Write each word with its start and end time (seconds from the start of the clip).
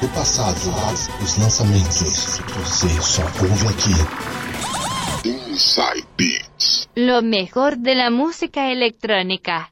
do 0.00 0.08
passado, 0.08 0.58
os 1.22 1.36
lançamentos. 1.36 2.40
Você 2.56 2.88
só 3.02 3.22
ouve 3.22 3.66
aqui. 3.68 5.28
Inside 5.28 6.06
Beats. 6.16 6.88
Lo 6.96 7.22
mejor 7.22 7.76
de 7.76 7.94
la 7.94 8.10
música 8.10 8.70
electrónica. 8.70 9.68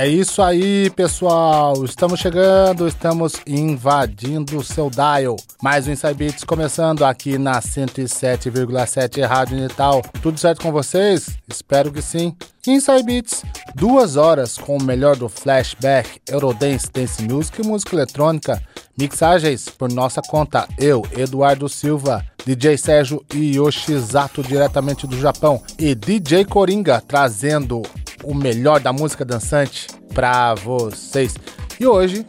É 0.00 0.06
isso 0.06 0.40
aí, 0.40 0.90
pessoal. 0.90 1.84
Estamos 1.84 2.20
chegando, 2.20 2.86
estamos 2.86 3.32
invadindo 3.44 4.56
o 4.56 4.62
seu 4.62 4.88
dial. 4.88 5.34
Mais 5.60 5.88
um 5.88 5.90
Inside 5.90 6.14
Beats 6.14 6.44
começando 6.44 7.04
aqui 7.04 7.36
na 7.36 7.60
107,7 7.60 9.26
Rádio 9.26 9.58
Natal. 9.58 10.00
Tudo 10.22 10.38
certo 10.38 10.62
com 10.62 10.70
vocês? 10.70 11.36
Espero 11.48 11.90
que 11.90 12.00
sim. 12.00 12.32
Inside 12.64 13.02
Beats, 13.02 13.42
duas 13.74 14.14
horas 14.14 14.56
com 14.56 14.76
o 14.76 14.82
melhor 14.84 15.16
do 15.16 15.28
flashback, 15.28 16.20
Eurodance, 16.28 16.88
Dance 16.92 17.20
Music 17.20 17.60
e 17.60 17.66
música 17.66 17.96
eletrônica. 17.96 18.62
Mixagens 18.96 19.68
por 19.68 19.90
nossa 19.90 20.22
conta, 20.22 20.68
eu, 20.78 21.04
Eduardo 21.16 21.68
Silva, 21.68 22.24
DJ 22.48 22.78
Sérgio 22.78 23.22
Yoshizato 23.34 24.42
diretamente 24.42 25.06
do 25.06 25.20
Japão 25.20 25.62
e 25.78 25.94
DJ 25.94 26.46
Coringa 26.46 26.98
trazendo 27.06 27.82
o 28.24 28.34
melhor 28.34 28.80
da 28.80 28.90
música 28.90 29.22
dançante 29.22 29.86
para 30.14 30.54
vocês. 30.54 31.34
E 31.78 31.86
hoje, 31.86 32.24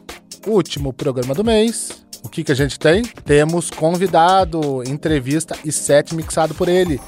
último 0.45 0.91
programa 0.91 1.33
do 1.33 1.41
mês. 1.41 2.03
O 2.21 2.27
que, 2.27 2.43
que 2.43 2.51
a 2.51 2.55
gente 2.55 2.77
tem? 2.77 3.03
Temos 3.03 3.69
convidado, 3.69 4.83
entrevista 4.85 5.55
e 5.63 5.71
set 5.71 6.13
mixado 6.13 6.53
por 6.53 6.67
ele. 6.67 6.99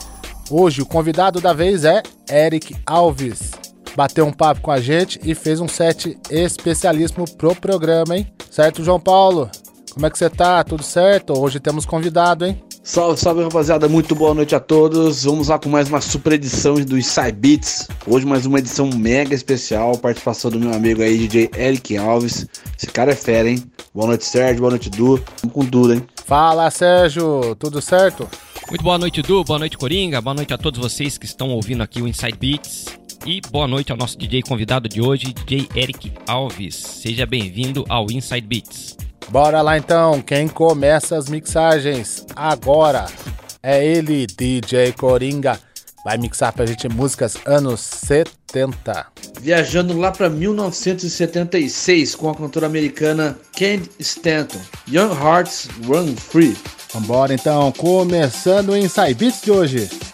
Hoje 0.49 0.81
o 0.81 0.85
convidado 0.85 1.41
da 1.41 1.51
vez 1.51 1.83
é 1.83 2.01
Eric 2.29 2.73
Alves. 2.85 3.51
Bateu 3.93 4.25
um 4.25 4.31
papo 4.31 4.61
com 4.61 4.71
a 4.71 4.79
gente 4.79 5.19
e 5.21 5.35
fez 5.35 5.59
um 5.59 5.67
set 5.67 6.17
especialíssimo 6.29 7.29
pro 7.29 7.53
programa, 7.53 8.15
hein? 8.15 8.31
Certo, 8.49 8.85
João 8.85 9.01
Paulo? 9.01 9.51
Como 9.93 10.05
é 10.05 10.09
que 10.09 10.17
você 10.17 10.29
tá? 10.29 10.63
Tudo 10.63 10.81
certo? 10.81 11.37
Hoje 11.37 11.59
temos 11.59 11.85
convidado, 11.85 12.45
hein? 12.45 12.63
Salve, 12.83 13.19
salve 13.19 13.43
rapaziada, 13.43 13.87
muito 13.87 14.15
boa 14.15 14.33
noite 14.33 14.55
a 14.55 14.59
todos. 14.59 15.23
Vamos 15.23 15.49
lá 15.49 15.59
com 15.59 15.69
mais 15.69 15.87
uma 15.87 16.01
super 16.01 16.33
edição 16.33 16.73
do 16.73 16.97
Inside 16.97 17.31
Beats. 17.33 17.87
Hoje 18.07 18.25
mais 18.25 18.47
uma 18.47 18.57
edição 18.57 18.89
mega 18.89 19.35
especial, 19.35 19.95
participação 19.99 20.49
do 20.49 20.59
meu 20.59 20.73
amigo 20.73 21.03
aí, 21.03 21.27
DJ 21.27 21.51
Eric 21.55 21.95
Alves. 21.95 22.47
Esse 22.75 22.87
cara 22.87 23.11
é 23.11 23.15
fera, 23.15 23.47
hein? 23.47 23.63
Boa 23.93 24.07
noite, 24.07 24.25
Sérgio, 24.25 24.61
boa 24.61 24.71
noite, 24.71 24.89
Du. 24.89 25.21
Vamos 25.43 25.53
com 25.53 25.65
tudo, 25.65 25.93
hein? 25.93 26.03
Fala, 26.25 26.71
Sérgio, 26.71 27.55
tudo 27.59 27.79
certo? 27.81 28.27
Muito 28.67 28.83
boa 28.83 28.97
noite, 28.97 29.21
Du, 29.21 29.43
boa 29.43 29.59
noite, 29.59 29.77
Coringa, 29.77 30.19
boa 30.19 30.33
noite 30.33 30.51
a 30.51 30.57
todos 30.57 30.79
vocês 30.79 31.19
que 31.19 31.25
estão 31.25 31.49
ouvindo 31.51 31.83
aqui 31.83 32.01
o 32.01 32.07
Inside 32.07 32.37
Beats. 32.37 32.85
E 33.27 33.41
boa 33.51 33.67
noite 33.67 33.91
ao 33.91 33.97
nosso 33.97 34.17
DJ 34.17 34.41
convidado 34.41 34.89
de 34.89 34.99
hoje, 34.99 35.33
DJ 35.33 35.69
Eric 35.75 36.11
Alves. 36.25 36.75
Seja 36.77 37.27
bem-vindo 37.27 37.85
ao 37.87 38.09
Inside 38.09 38.47
Beats. 38.47 38.97
Bora 39.29 39.61
lá 39.61 39.77
então, 39.77 40.21
quem 40.21 40.47
começa 40.47 41.17
as 41.17 41.29
mixagens 41.29 42.25
agora 42.35 43.05
é 43.63 43.85
ele, 43.85 44.27
DJ 44.27 44.91
Coringa. 44.93 45.59
Vai 46.03 46.17
mixar 46.17 46.51
pra 46.51 46.65
gente 46.65 46.89
músicas 46.89 47.37
anos 47.45 47.79
70. 47.79 49.05
Viajando 49.39 49.97
lá 49.97 50.11
pra 50.11 50.29
1976 50.29 52.15
com 52.15 52.29
a 52.29 52.35
cantora 52.35 52.65
americana 52.65 53.37
Candy 53.57 53.89
Stanton. 53.99 54.59
Young 54.87 55.13
Hearts 55.13 55.69
Run 55.85 56.15
Free. 56.15 56.57
Vambora 56.93 57.33
então, 57.33 57.71
começando 57.71 58.69
o 58.69 58.77
Inside 58.77 59.13
Beats 59.13 59.41
de 59.41 59.51
hoje. 59.51 60.10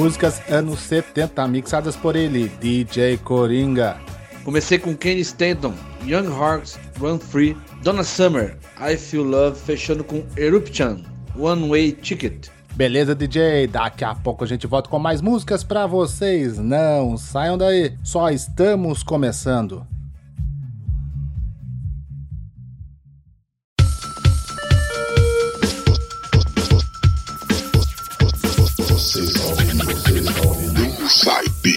Músicas 0.00 0.40
anos 0.50 0.80
70 0.80 1.46
mixadas 1.46 1.94
por 1.94 2.16
ele, 2.16 2.48
DJ 2.58 3.18
Coringa. 3.18 3.98
Comecei 4.44 4.78
com 4.78 4.96
Kenny 4.96 5.20
Stanton, 5.20 5.74
Young 6.06 6.26
Hearts, 6.26 6.78
Run 6.98 7.18
Free, 7.18 7.54
Donna 7.82 8.02
Summer, 8.02 8.56
I 8.80 8.96
Feel 8.96 9.24
Love, 9.24 9.60
fechando 9.60 10.02
com 10.02 10.24
Eruption, 10.38 11.00
One 11.38 11.68
Way 11.68 11.92
Ticket. 11.92 12.48
Beleza, 12.74 13.14
DJ? 13.14 13.66
Daqui 13.66 14.02
a 14.02 14.14
pouco 14.14 14.42
a 14.42 14.46
gente 14.46 14.66
volta 14.66 14.88
com 14.88 14.98
mais 14.98 15.20
músicas 15.20 15.62
pra 15.62 15.86
vocês. 15.86 16.56
Não 16.56 17.18
saiam 17.18 17.58
daí, 17.58 17.94
só 18.02 18.30
estamos 18.30 19.02
começando. 19.02 19.86
Você 31.30 31.42
está 31.42 31.60